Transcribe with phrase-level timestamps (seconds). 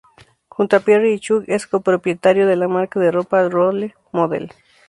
[0.49, 4.51] Junto a Pierre y Chuck es co-propietario de la marca de ropa role model.